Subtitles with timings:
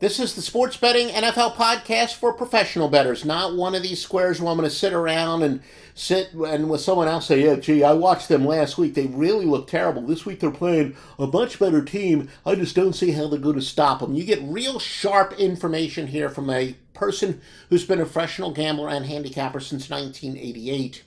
[0.00, 4.40] This is the Sports Betting NFL podcast for professional bettors, not one of these squares
[4.40, 5.60] where I'm going to sit around and
[5.96, 8.94] sit and with someone else say, yeah, gee, I watched them last week.
[8.94, 10.02] They really look terrible.
[10.02, 12.28] This week they're playing a much better team.
[12.46, 14.14] I just don't see how they're going to stop them.
[14.14, 19.04] You get real sharp information here from a person who's been a professional gambler and
[19.04, 21.02] handicapper since 1988.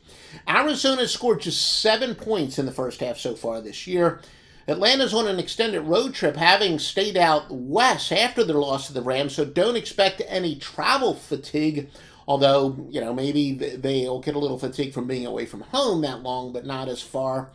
[0.50, 4.20] Arizona scored just seven points in the first half so far this year.
[4.72, 9.02] Atlanta's on an extended road trip, having stayed out west after their loss to the
[9.02, 11.89] Rams, so don't expect any travel fatigue.
[12.28, 16.21] Although, you know, maybe they'll get a little fatigue from being away from home that
[16.21, 17.50] long, but not as far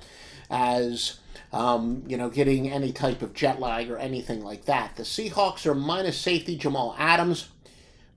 [0.51, 1.19] as,
[1.53, 4.97] um, you know, getting any type of jet lag or anything like that.
[4.97, 7.49] The Seahawks are minus safety Jamal Adams.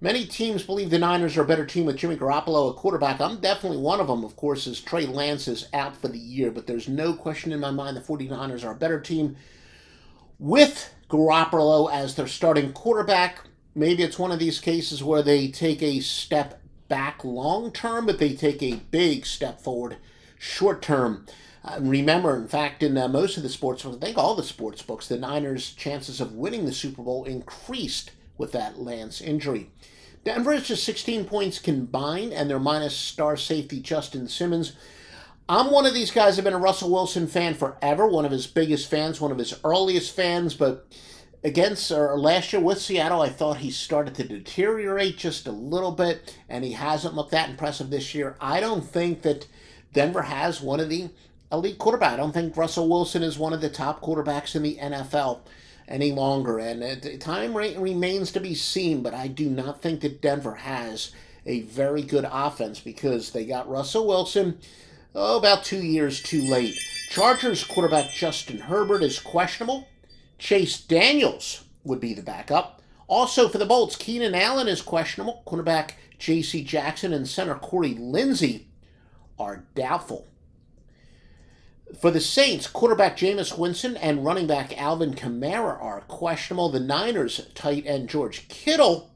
[0.02, 3.20] Many teams believe the Niners are a better team with Jimmy Garoppolo a quarterback.
[3.20, 6.52] I'm definitely one of them, of course, as Trey Lance is out for the year,
[6.52, 9.36] but there's no question in my mind the 49ers are a better team
[10.40, 13.42] with Garoppolo as their starting quarterback.
[13.76, 18.20] Maybe it's one of these cases where they take a step back long term, but
[18.20, 19.98] they take a big step forward
[20.38, 21.26] short term.
[21.62, 24.44] Uh, remember, in fact, in uh, most of the sports books, I think all the
[24.44, 29.70] sports books, the Niners' chances of winning the Super Bowl increased with that Lance injury.
[30.24, 34.74] Denver is just 16 points combined, and they're minus star safety Justin Simmons.
[35.48, 36.38] I'm one of these guys.
[36.38, 39.60] I've been a Russell Wilson fan forever, one of his biggest fans, one of his
[39.64, 40.54] earliest fans.
[40.54, 40.86] But
[41.44, 45.92] against or last year with Seattle, I thought he started to deteriorate just a little
[45.92, 48.36] bit, and he hasn't looked that impressive this year.
[48.40, 49.48] I don't think that
[49.94, 51.10] Denver has one of the
[51.52, 52.14] elite quarterbacks.
[52.14, 55.40] I don't think Russell Wilson is one of the top quarterbacks in the NFL
[55.90, 56.60] any longer.
[56.60, 61.12] And uh, time remains to be seen, but I do not think that Denver has
[61.46, 64.60] a very good offense because they got Russell Wilson
[65.16, 66.76] oh, about two years too late.
[67.10, 69.88] Chargers quarterback Justin Herbert is questionable.
[70.38, 72.82] Chase Daniels would be the backup.
[73.08, 75.42] Also for the Bolts, Keenan Allen is questionable.
[75.46, 76.64] Quarterback J.C.
[76.64, 78.66] Jackson and center Corey Linsley
[79.40, 80.28] are doubtful.
[81.98, 86.70] For the Saints, quarterback Jameis Winston and running back Alvin Kamara are questionable.
[86.70, 89.10] The Niners tight end George Kittle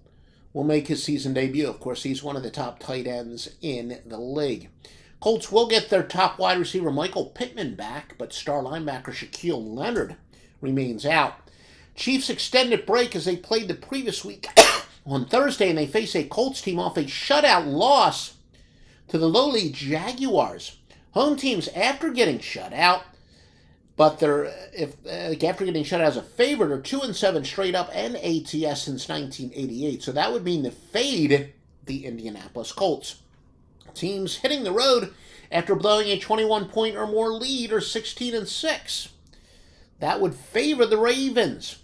[0.53, 1.69] will make his season debut.
[1.69, 4.69] Of course, he's one of the top tight ends in the league.
[5.19, 10.17] Colts will get their top wide receiver Michael Pittman back, but star linebacker Shaquille Leonard
[10.59, 11.35] remains out.
[11.95, 14.47] Chiefs extended break as they played the previous week
[15.05, 18.37] on Thursday, and they face a Colts team off a shutout loss
[19.09, 20.77] to the lowly Jaguars.
[21.13, 23.03] Home teams, after getting shut out,
[23.95, 27.45] but they're if uh, after getting shut out as a favorite, are two and seven
[27.45, 30.01] straight up and ATS since 1988.
[30.01, 31.53] So that would mean the fade
[31.85, 33.21] the Indianapolis Colts.
[33.93, 35.13] Teams hitting the road
[35.51, 39.09] after blowing a 21 point or more lead are 16 and six.
[39.99, 41.77] That would favor the Ravens.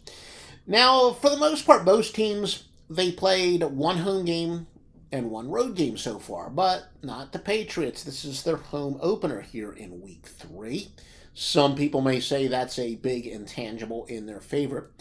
[0.65, 4.65] Now, for the most part, most teams they played one home game
[5.11, 8.03] and one road game so far, but not the Patriots.
[8.03, 10.89] This is their home opener here in week three.
[11.33, 14.91] Some people may say that's a big intangible in their favor.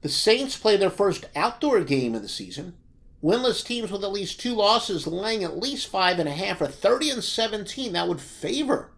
[0.00, 2.74] The Saints play their first outdoor game of the season.
[3.22, 6.66] Winless teams with at least two losses laying at least five and a half or
[6.66, 7.92] 30 and 17.
[7.92, 8.90] That would favor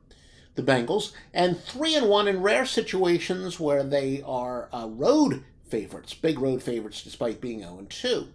[0.54, 1.12] the Bengals.
[1.34, 6.62] And three and one in rare situations where they are uh, road favorites, big road
[6.62, 8.28] favorites, despite being 0 and 2.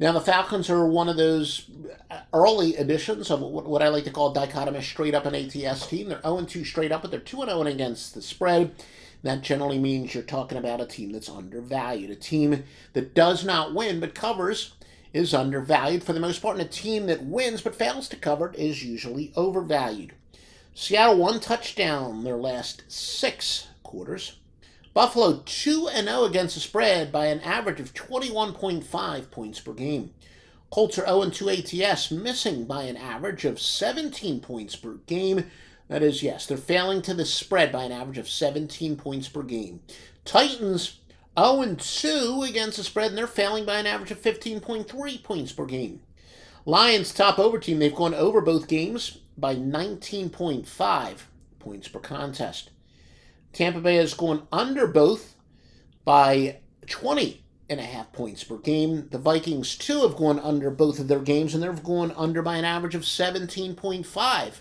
[0.00, 1.66] Now, the Falcons are one of those
[2.10, 6.08] uh, early editions of what I like to call dichotomous straight up and ATS team.
[6.08, 8.74] They're 0 2 straight up, but they're 2 0 against the spread.
[9.22, 12.08] That generally means you're talking about a team that's undervalued.
[12.08, 14.72] A team that does not win but covers
[15.12, 18.54] is undervalued for the most part, and a team that wins but fails to cover
[18.56, 20.14] is usually overvalued.
[20.74, 24.39] Seattle one touchdown their last six quarters.
[24.92, 30.12] Buffalo 2 0 against the spread by an average of 21.5 points per game.
[30.70, 35.46] Colts are 0 2 ATS, missing by an average of 17 points per game.
[35.88, 39.42] That is, yes, they're failing to the spread by an average of 17 points per
[39.42, 39.80] game.
[40.24, 40.98] Titans
[41.38, 45.66] 0 2 against the spread, and they're failing by an average of 15.3 points per
[45.66, 46.00] game.
[46.66, 51.16] Lions top over team, they've gone over both games by 19.5
[51.58, 52.70] points per contest.
[53.52, 55.34] Tampa Bay has gone under both
[56.04, 59.08] by 20 and a half points per game.
[59.10, 62.56] The Vikings, too, have gone under both of their games, and they've gone under by
[62.56, 64.52] an average of 17.5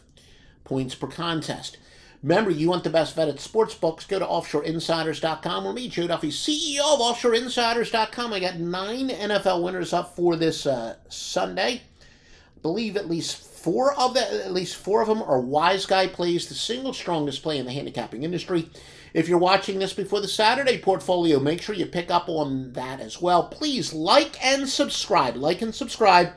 [0.64, 1.78] points per contest.
[2.22, 6.30] Remember, you want the best vetted sports books, go to offshoreinsiders.com or me, Joe Duffy,
[6.30, 8.34] CEO of offshoreinsiders.com.
[8.34, 11.82] I got nine NFL winners up for this uh, Sunday.
[12.02, 16.08] I believe at least Four of the, at least four of them are wise guy
[16.08, 18.68] plays, the single strongest play in the handicapping industry.
[19.14, 23.00] If you're watching this before the Saturday portfolio, make sure you pick up on that
[23.00, 23.44] as well.
[23.44, 25.36] Please like and subscribe.
[25.36, 26.30] Like and subscribe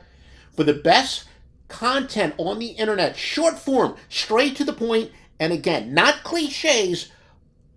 [0.55, 1.25] for the best
[1.69, 5.09] content on the internet, short form, straight to the point,
[5.39, 7.11] and again, not cliches,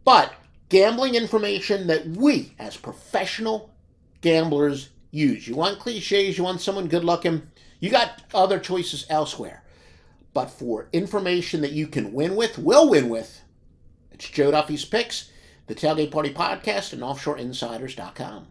[0.05, 0.35] but
[0.69, 3.70] gambling information that we, as professional
[4.20, 5.49] gamblers, use.
[5.49, 7.50] You want cliches, you want someone good looking,
[7.81, 9.62] you got other choices elsewhere.
[10.32, 13.40] But for information that you can win with, will win with,
[14.11, 15.31] it's Joe Duffy's Picks,
[15.67, 18.46] the Tailgate Party Podcast, and OffshoreInsiders.com.